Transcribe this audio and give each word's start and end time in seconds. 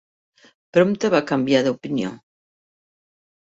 Prompte 0.77 1.11
va 1.17 1.21
canviar 1.33 1.63
d'opinió. 1.69 2.17